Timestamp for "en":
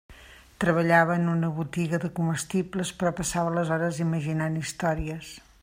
1.21-1.27